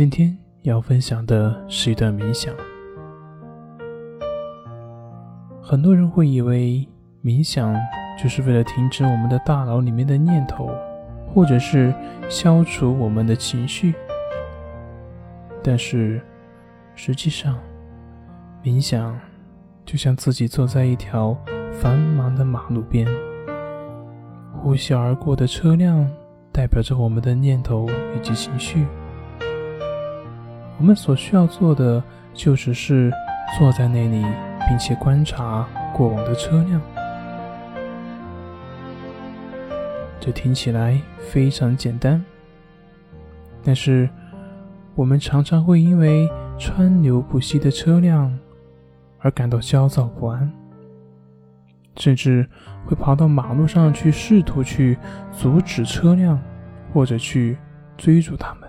[0.00, 2.54] 今天要分享的是一段冥想。
[5.62, 6.88] 很多人会以为
[7.22, 7.76] 冥想
[8.18, 10.70] 就是为了停止我们的大脑里面的念头，
[11.28, 11.92] 或者是
[12.30, 13.92] 消除我们的情绪。
[15.62, 16.18] 但是，
[16.94, 17.58] 实际上，
[18.64, 19.20] 冥想
[19.84, 21.36] 就像自己坐在一条
[21.72, 23.06] 繁忙的马路边，
[24.54, 26.10] 呼啸而过的车辆
[26.50, 27.86] 代表着我们的念头
[28.16, 28.86] 以及情绪。
[30.80, 32.02] 我们所需要做的，
[32.32, 33.12] 就只是
[33.58, 34.24] 坐在那里，
[34.66, 36.80] 并且观察过往的车辆。
[40.18, 42.24] 这听起来非常简单，
[43.62, 44.08] 但是
[44.94, 46.26] 我们常常会因为
[46.58, 48.34] 川流不息的车辆
[49.18, 50.50] 而感到焦躁不安，
[51.96, 52.48] 甚至
[52.86, 54.96] 会跑到马路上去试图去
[55.30, 56.40] 阻止车辆，
[56.90, 57.58] 或者去
[57.98, 58.59] 追逐他们。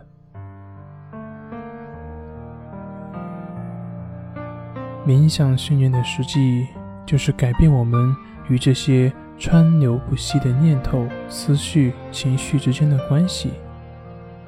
[5.05, 6.67] 冥想训练的实际，
[7.07, 8.15] 就是改变我们
[8.49, 13.51] 与这些川流不息的念头、思绪、情绪之间的关系，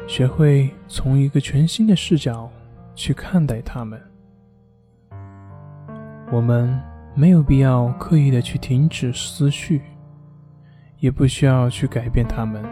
[0.07, 2.47] 学会从一个全新的视角
[2.93, 3.99] 去看待它们。
[6.31, 6.79] 我们
[7.15, 9.81] 没有必要刻意的去停止思绪，
[10.99, 12.63] 也不需要去改变它们，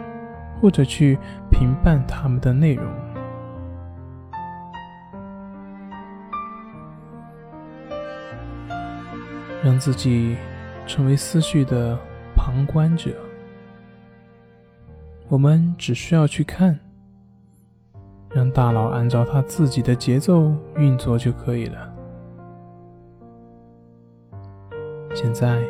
[0.60, 1.18] 或者去
[1.50, 2.86] 评判它们的内容。
[9.62, 10.36] 让自己
[10.86, 11.96] 成为思绪的
[12.34, 13.12] 旁观者，
[15.28, 16.76] 我们只需要去看，
[18.30, 21.94] 让大脑按照它自己的节奏运作就可以了。
[25.14, 25.62] 现在，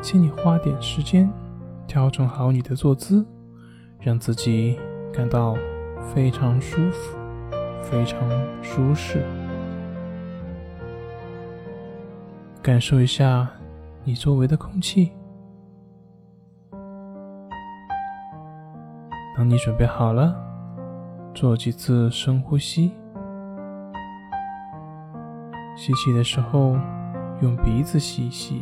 [0.00, 1.28] 请你花点时间
[1.88, 3.26] 调整好你的坐姿，
[3.98, 4.78] 让自己
[5.12, 5.56] 感到
[6.14, 7.18] 非常舒服、
[7.82, 8.20] 非常
[8.62, 9.24] 舒适。
[12.66, 13.48] 感受一下
[14.02, 15.12] 你周围的空气。
[19.36, 20.36] 当你准备好了，
[21.32, 22.90] 做几次深呼吸。
[25.76, 26.76] 吸气的时候
[27.40, 28.60] 用鼻子吸一吸，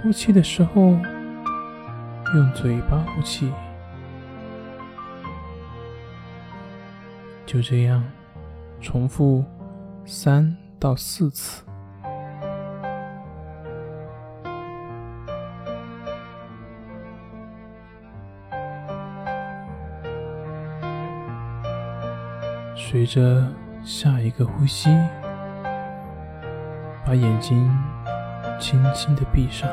[0.00, 0.82] 呼气的时候
[2.36, 3.52] 用嘴巴呼气。
[7.44, 8.04] 就这样
[8.80, 9.44] 重复
[10.06, 11.64] 三到四次。
[22.84, 23.48] 随着
[23.82, 24.90] 下一个呼吸，
[27.06, 27.70] 把眼睛
[28.60, 29.70] 轻轻的闭上，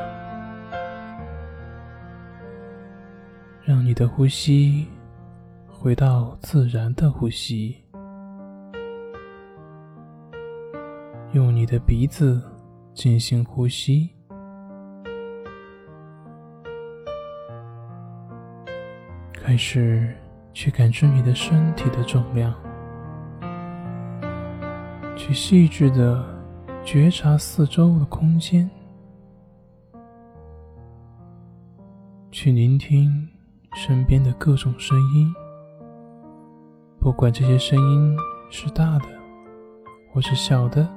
[3.62, 4.88] 让你的呼吸
[5.68, 7.84] 回到自然的呼吸，
[11.34, 12.42] 用你的鼻子
[12.94, 14.12] 进行呼吸，
[19.34, 20.16] 开始
[20.54, 22.54] 去感知你的身体的重量。
[25.30, 26.26] 去细致的
[26.84, 28.68] 觉察四周的空间，
[32.32, 33.30] 去聆听
[33.76, 35.32] 身边的各种声音，
[37.00, 38.18] 不管这些声音
[38.50, 39.06] 是大的
[40.12, 40.90] 或是小的，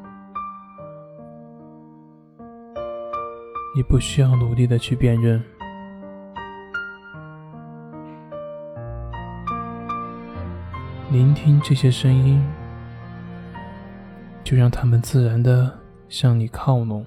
[3.76, 5.44] 你不需要努力的去辨认，
[11.10, 12.42] 聆听这些声音。
[14.52, 15.78] 就让他们自然的
[16.10, 17.06] 向你靠拢。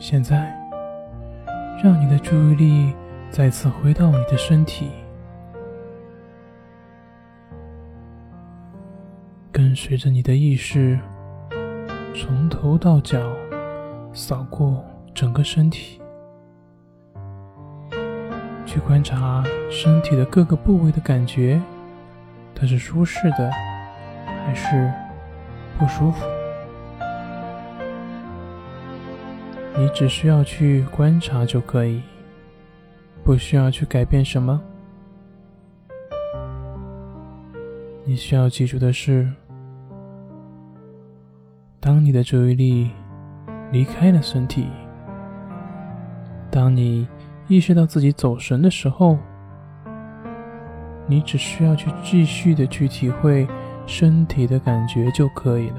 [0.00, 0.52] 现在，
[1.80, 2.92] 让你的注意力
[3.30, 5.03] 再次回到你的身体。
[9.54, 10.98] 跟随着你的意识，
[12.12, 13.20] 从头到脚
[14.12, 14.84] 扫过
[15.14, 16.00] 整个身体，
[18.66, 21.62] 去观察身体的各个部位的感觉，
[22.52, 23.48] 它是舒适的
[24.44, 24.92] 还是
[25.78, 26.26] 不舒服？
[29.78, 32.02] 你只需要去观察就可以，
[33.22, 34.60] 不需要去改变什么。
[38.04, 39.32] 你需要记住的是。
[41.84, 42.90] 当你的注意力
[43.70, 44.66] 离开了身体，
[46.50, 47.06] 当你
[47.46, 49.18] 意识到自己走神的时候，
[51.06, 53.46] 你只需要去继续的去体会
[53.84, 55.76] 身体的感觉就可以了。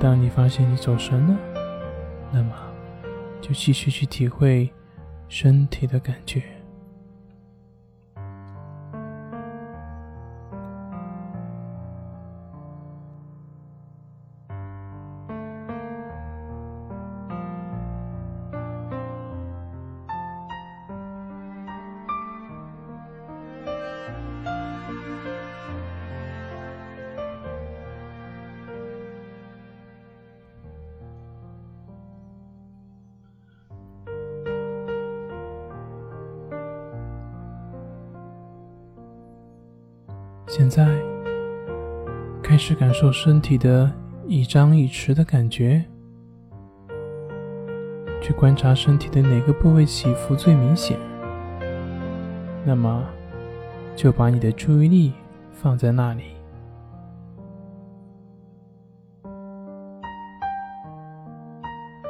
[0.00, 1.36] 当你发现你走神了，
[2.32, 2.50] 那么
[3.42, 4.72] 就继续去体会
[5.28, 6.42] 身体的感觉。
[40.50, 40.88] 现在，
[42.42, 43.92] 开始感受身体的
[44.26, 45.84] 一张一弛的感觉，
[48.22, 50.96] 去观察身体的哪个部位起伏最明显。
[52.64, 53.04] 那么，
[53.94, 55.12] 就把你的注意力
[55.52, 56.22] 放在那里。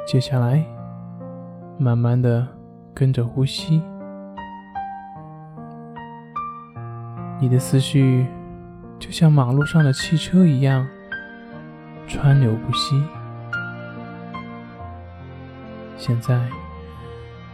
[0.07, 0.65] 接下来，
[1.77, 2.47] 慢慢的
[2.93, 3.81] 跟着呼吸。
[7.41, 8.27] 你的思绪
[8.99, 10.85] 就像马路上的汽车一样，
[12.05, 13.01] 川流不息。
[15.95, 16.37] 现在，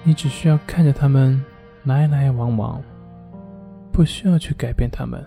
[0.04, 1.44] 你只需要看着他们
[1.84, 2.82] 来来往往，
[3.92, 5.24] 不需要去改变他们。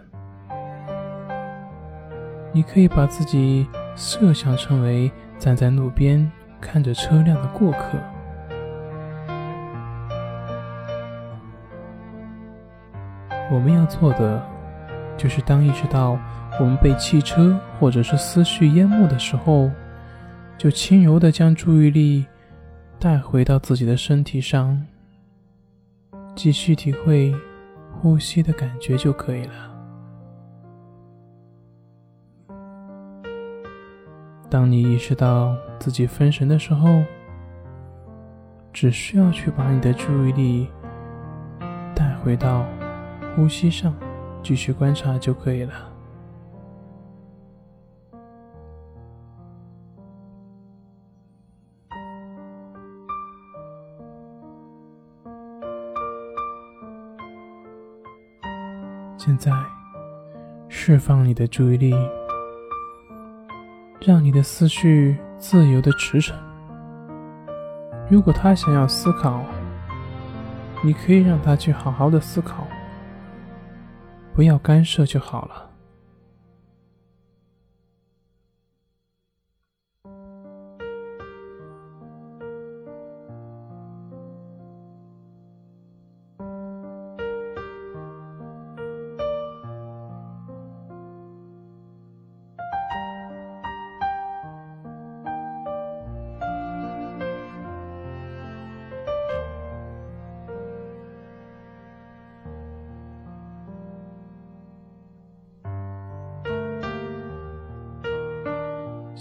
[2.52, 6.28] 你可以把自己设想成为站在路边
[6.60, 7.96] 看着车辆的过客。
[13.50, 14.42] 我们要做的，
[15.16, 16.18] 就是当意识到
[16.60, 19.70] 我们被汽车或者是思绪淹没的时候，
[20.58, 22.26] 就轻柔的将注意力
[22.98, 24.84] 带回到自己的身体上，
[26.34, 27.34] 继续体会
[27.90, 29.52] 呼吸的感觉就可以了。
[34.50, 37.02] 当你意识到自己分神的时候，
[38.72, 40.68] 只需要去把你的注意力
[41.94, 42.64] 带回到。
[43.38, 43.94] 呼吸上，
[44.42, 45.72] 继续观察就可以了。
[59.16, 59.52] 现在，
[60.68, 61.94] 释放你的注意力，
[64.00, 66.34] 让你的思绪自由的驰骋。
[68.10, 69.44] 如果他想要思考，
[70.82, 72.66] 你可以让他去好好的思考。
[74.38, 75.67] 不要干涉就好了。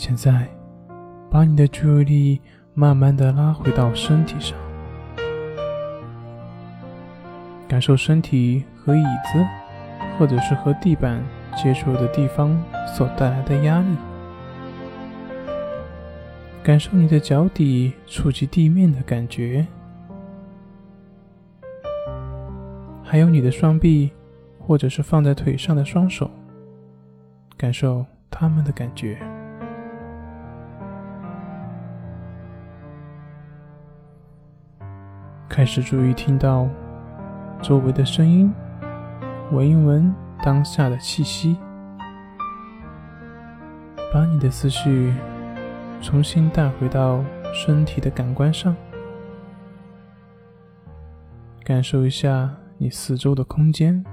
[0.08, 0.48] 现在，
[1.30, 2.42] 把你的注意力
[2.74, 4.58] 慢慢的拉回到身体上，
[7.68, 9.46] 感受身体和椅子，
[10.18, 11.22] 或者是和地板
[11.58, 12.58] 接触的地方
[12.96, 13.98] 所带来的压力，
[16.64, 19.68] 感受你的脚底触及地面的感觉，
[23.04, 24.10] 还有你的双臂，
[24.58, 26.32] 或者是放在腿上的双手，
[27.58, 29.20] 感受他们的感觉。
[35.50, 36.68] 开始注意听到
[37.62, 38.54] 周围的声音，
[39.52, 40.14] 闻一闻
[40.44, 41.58] 当下的气息，
[44.14, 45.14] 把你的思绪
[46.02, 47.24] 重新带回到
[47.54, 48.76] 身体的感官上，
[51.64, 54.06] 感受一下你四周的空间。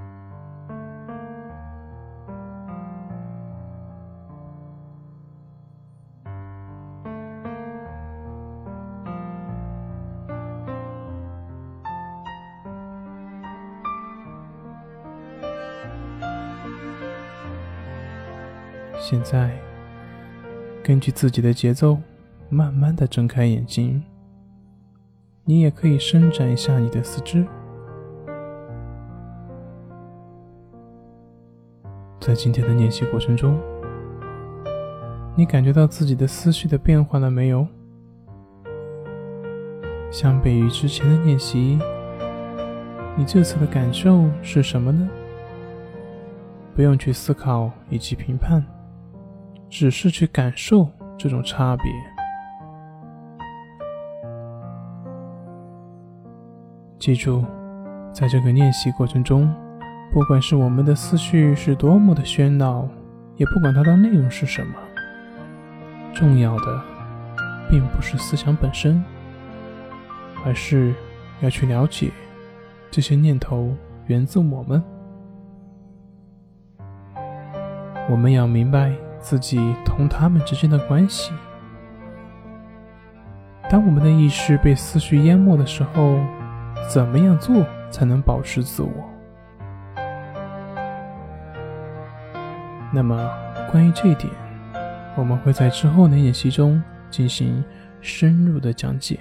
[19.07, 19.55] 现在，
[20.83, 21.99] 根据自己的节奏，
[22.49, 24.03] 慢慢的睁开眼睛。
[25.45, 27.47] 你也可以伸展一下你的四肢。
[32.19, 33.61] 在今天的练习过程中，
[35.37, 37.67] 你感觉到自己的思绪的变化了没有？
[40.11, 41.79] 相比于之前的练习，
[43.19, 45.07] 你这次的感受是什么呢？
[46.75, 48.65] 不用去思考以及评判，
[49.75, 50.89] 只是去感受
[51.19, 51.85] 这种差别。
[56.97, 57.45] 记住，
[58.13, 59.53] 在这个练习过程中，
[60.13, 62.89] 不管是我们的思绪是多么的喧闹，
[63.35, 64.75] 也不管它的内容是什么，
[66.15, 66.81] 重要的
[67.69, 69.03] 并不是思想本身，
[70.45, 70.95] 而是
[71.41, 72.13] 要去了解
[72.93, 73.75] 这些念头
[74.07, 74.81] 源自我们。
[78.09, 81.33] 我们要明白自己同他们之间的关系。
[83.71, 86.21] 当我们的意识被思绪淹没的时候，
[86.91, 88.93] 怎么样做才能保持自我？
[92.93, 93.17] 那么，
[93.73, 94.31] 关于这一点，
[95.17, 97.65] 我们会在之后的演习中进行
[98.03, 99.19] 深入的讲解。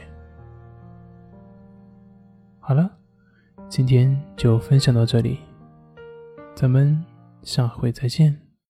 [2.59, 2.91] 好了，
[3.69, 5.39] 今天就分享到这里，
[6.53, 7.01] 咱们
[7.41, 8.42] 下回再见。